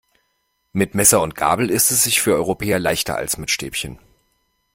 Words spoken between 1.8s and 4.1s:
es sich für Europäer leichter als mit Stäbchen.